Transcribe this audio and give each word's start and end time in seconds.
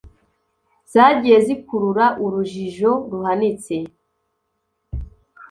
zagiye 0.93 1.37
zikurura 1.45 2.05
urujijo 2.23 2.91
ruhanitse 3.11 3.75